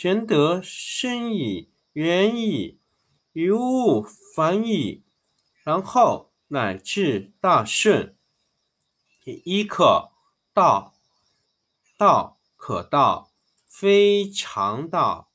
[0.00, 2.78] 玄德生矣，远矣，
[3.32, 4.00] 于物
[4.32, 5.02] 反矣，
[5.64, 8.16] 然后乃至大顺。
[9.24, 10.12] 第一课：
[10.54, 10.94] 道。
[11.96, 13.32] 道可道，
[13.66, 15.32] 非常道；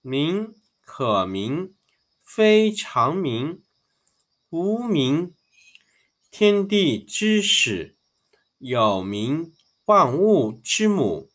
[0.00, 1.76] 名可名，
[2.24, 3.62] 非常名。
[4.50, 5.32] 无名，
[6.28, 7.94] 天地之始；
[8.58, 11.30] 有名，万物之母。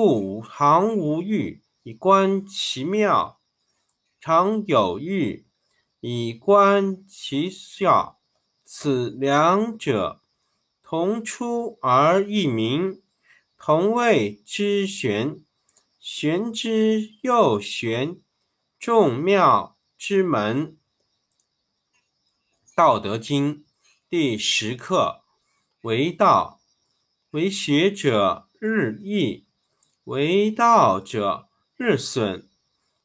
[0.00, 3.40] 故常无欲，以观其妙；
[4.20, 5.48] 常有欲，
[5.98, 8.20] 以观其效。
[8.62, 10.22] 此两者，
[10.80, 13.02] 同出而异名，
[13.58, 15.40] 同谓之玄。
[15.98, 18.20] 玄之又玄，
[18.78, 20.76] 众妙之门。
[22.76, 23.64] 道德经
[24.08, 25.24] 第十课：
[25.80, 26.60] 为道，
[27.30, 29.47] 为学者日益。
[30.08, 32.48] 为道者，日损，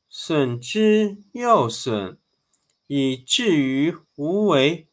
[0.08, 2.18] 损之又损，
[2.88, 4.88] 以至于无为。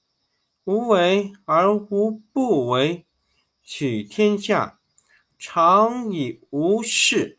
[0.65, 3.07] 无为而无不为。
[3.63, 4.81] 取天下
[5.39, 7.39] 常以无事，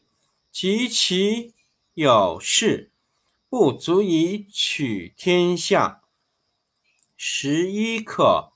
[0.50, 1.54] 及其
[1.94, 2.94] 有事，
[3.50, 6.02] 不足以取天下。
[7.18, 8.54] 十一课：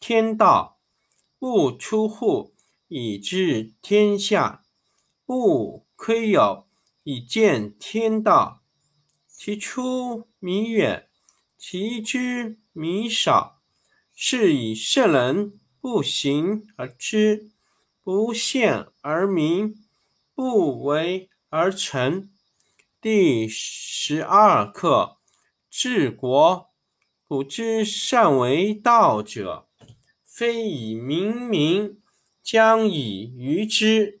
[0.00, 0.80] 天道
[1.38, 2.52] 不出户，
[2.88, 4.64] 以知天下。
[5.26, 6.68] 不窥有，
[7.02, 8.62] 以见天道。
[9.26, 11.08] 其出弥远，
[11.58, 13.60] 其知弥少。
[14.14, 17.50] 是以圣人不行而知，
[18.04, 19.74] 不见而明，
[20.32, 22.30] 不为而成。
[23.00, 25.18] 第十二课：
[25.68, 26.70] 治国。
[27.26, 29.68] 古之善为道者，
[30.22, 32.00] 非以明民，
[32.40, 34.20] 将以愚之。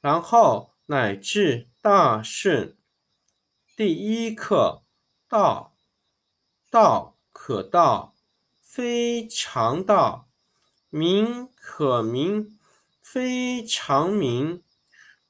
[0.00, 0.74] 然后。
[0.90, 2.74] 乃至大顺。
[3.76, 4.84] 第一课：
[5.28, 5.76] 道。
[6.70, 8.14] 道可道，
[8.62, 10.28] 非常道；
[10.88, 12.58] 名可名，
[13.02, 14.62] 非常名。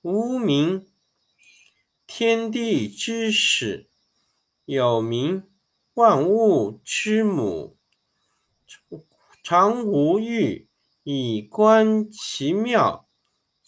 [0.02, 0.88] 无名，
[2.06, 3.88] 天地之始；
[4.64, 5.42] 有名，
[5.94, 7.76] 万物之母。
[9.42, 10.68] 常无欲，
[11.03, 13.08] 以观其妙；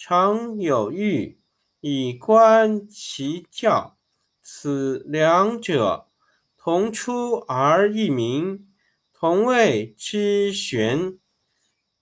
[0.02, 1.38] 常有欲。
[1.81, 3.99] 以观其教，
[4.41, 6.08] 此两者，
[6.56, 8.67] 同出而异名，
[9.12, 11.19] 同谓之玄。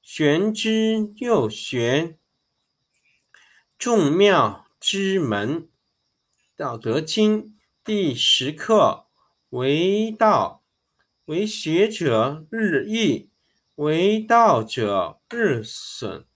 [0.01, 2.17] 玄之又玄，
[3.77, 5.69] 众妙之门。
[6.55, 9.07] 道德经第十课：
[9.49, 10.63] 为道，
[11.25, 13.31] 为学者日益，
[13.75, 16.28] 为道者日损，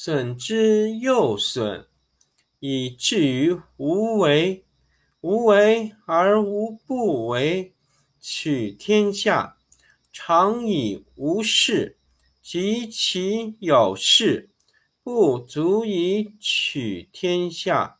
[0.00, 1.88] 损之又损。
[2.60, 4.64] 以至于无为。
[5.20, 7.74] 无为而无不为，
[8.20, 9.56] 取天下
[10.12, 11.98] 常以无事，
[12.40, 14.50] 及其有事，
[15.02, 17.98] 不足以取天下。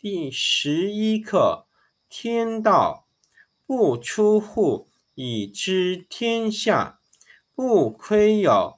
[0.00, 1.66] 第十一课：
[2.08, 3.08] 天道
[3.66, 4.86] 不出户，
[5.16, 7.00] 以知天下；
[7.56, 8.77] 不窥有，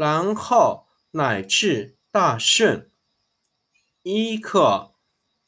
[0.00, 2.88] 然后乃至大圣。
[4.02, 4.94] 一可，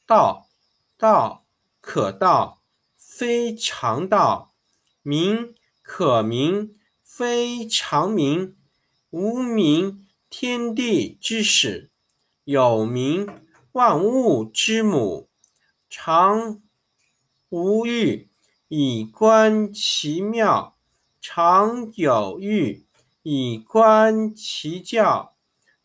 [0.05, 0.47] 道，
[0.95, 1.47] 道
[1.81, 2.61] 可道。
[2.95, 4.53] 非常道，
[5.01, 8.55] 名可名，非常名。
[9.09, 11.89] 无名，天地之始；
[12.43, 13.27] 有名，
[13.71, 15.31] 万物之母。
[15.89, 16.61] 常
[17.49, 18.29] 无欲，
[18.67, 20.75] 以观其妙；
[21.19, 22.85] 常有欲，
[23.23, 25.35] 以观其教。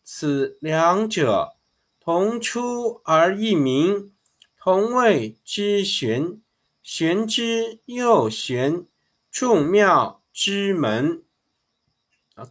[0.03, 1.57] 此两者，
[1.99, 4.13] 同出而异名，
[4.57, 6.41] 同谓之玄。
[6.81, 8.87] 玄之又玄，
[9.29, 11.23] 众妙之门。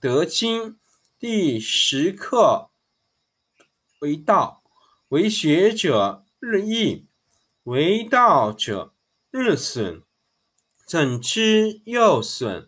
[0.00, 0.78] 德经
[1.18, 2.70] 第十课：
[3.98, 4.62] 为道，
[5.08, 7.06] 为学者日益，
[7.64, 8.94] 为道者
[9.32, 10.02] 日损，
[10.86, 12.67] 损之又损，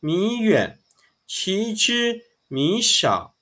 [0.00, 0.78] 弥远，
[1.26, 3.34] 其知弥少。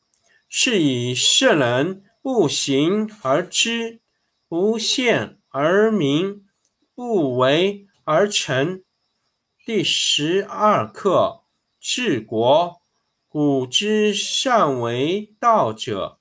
[0.49, 4.01] 是以圣人不行而知，
[4.49, 6.47] 不见而明。
[6.95, 8.83] 不为而成。
[9.67, 11.43] 第十二课：
[11.79, 12.81] 治国。
[13.29, 16.21] 古之善为道者，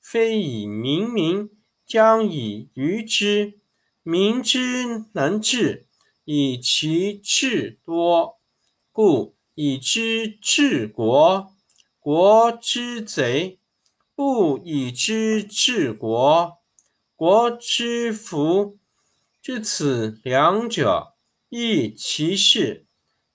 [0.00, 1.50] 非以明民，
[1.84, 3.58] 将以愚之。
[4.04, 5.88] 民之能治，
[6.24, 8.38] 以其智多。
[8.92, 11.52] 故以知治国。
[11.98, 13.58] 国之贼，
[14.14, 16.58] 不以知治国，
[17.16, 18.78] 国之福。
[19.40, 21.14] 知此两者，
[21.48, 22.86] 亦其事。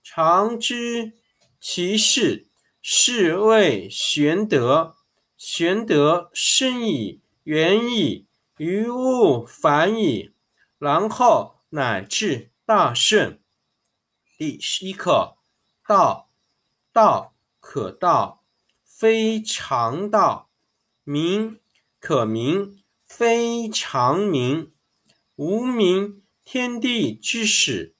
[0.04, 1.14] 常知
[1.59, 2.47] 其事，
[2.80, 4.95] 是谓玄德。
[5.35, 10.35] 玄德深矣，远矣，于物反矣，
[10.78, 13.40] 然后乃至大圣。
[14.38, 15.39] 第十一课：
[15.90, 16.30] 道，
[16.94, 18.44] 道可道，
[18.86, 20.50] 非常道；
[21.04, 21.60] 名
[22.00, 22.78] 可名，
[23.08, 24.72] 非常名。
[25.36, 27.96] 无名，天地之始；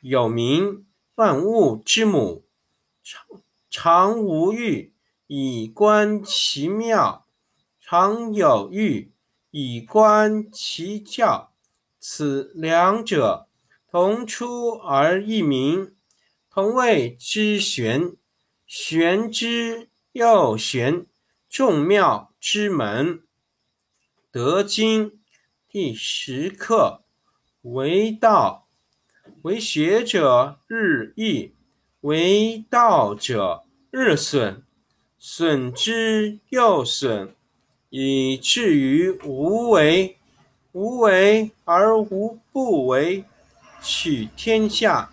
[0.00, 2.46] 有名，万物之母。
[3.02, 3.26] 常
[3.68, 4.94] 常无欲，
[5.26, 7.26] 以观其妙；
[7.78, 9.12] 常有欲，
[9.50, 11.52] 以观其教。
[12.00, 13.46] 此两者，
[13.90, 15.94] 同出而异名，
[16.56, 18.16] 同谓之玄。
[18.66, 21.04] 玄之又玄，
[21.50, 23.20] 众妙之门。
[24.30, 25.20] 德经。
[25.68, 27.02] 第十课：
[27.60, 28.68] 为道，
[29.42, 31.52] 为学者日益，
[32.00, 34.62] 为道者日损，
[35.18, 37.34] 损之又损，
[37.90, 40.16] 以至于无为。
[40.72, 43.26] 无为而无不为，
[43.82, 45.12] 取天下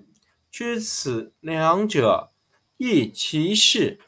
[0.51, 2.31] 知此两者，
[2.77, 3.99] 亦其事。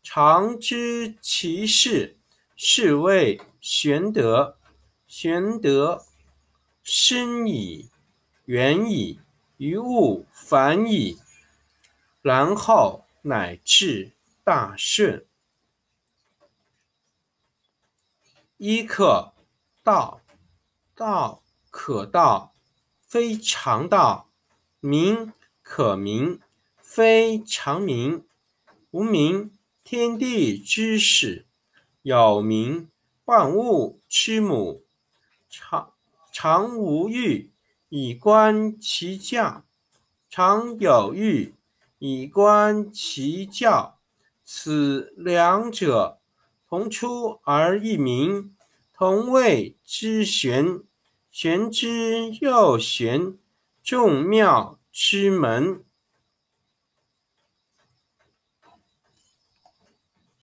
[0.00, 2.16] 常知其事，
[2.56, 3.40] 是谓。
[3.60, 4.56] 玄德，
[5.08, 6.06] 玄德
[6.82, 7.90] 深矣，
[8.44, 9.20] 远矣，
[9.56, 11.18] 于物反矣，
[12.22, 14.12] 然后乃至
[14.44, 15.26] 大顺。
[18.56, 19.34] 一课，
[19.82, 20.22] 道，
[20.94, 22.54] 道可道，
[23.02, 24.30] 非常道；
[24.80, 25.32] 名
[25.68, 26.40] 可名，
[26.78, 28.24] 非常名。
[28.90, 29.52] 无名，
[29.84, 31.44] 天地之始；
[32.00, 32.88] 有名。
[33.26, 34.86] 万物之母，
[35.50, 35.92] 常
[36.32, 37.52] 常无欲，
[37.90, 39.64] 以观其教；
[40.30, 41.54] 常有欲，
[41.98, 43.98] 以观其教。
[44.42, 46.18] 此两者，
[46.66, 48.56] 同出而异名，
[48.94, 50.82] 同谓之玄。
[51.30, 53.36] 玄之又玄，
[53.82, 55.87] 众妙西门。